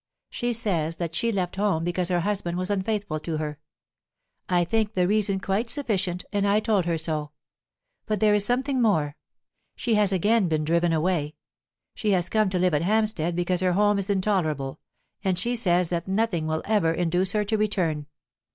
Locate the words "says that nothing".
15.55-16.47